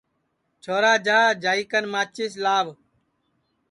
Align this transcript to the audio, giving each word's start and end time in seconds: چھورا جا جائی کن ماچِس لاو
چھورا 0.63 0.93
جا 1.05 1.19
جائی 1.43 1.63
کن 1.71 1.85
ماچِس 1.93 2.33
لاو 2.43 2.67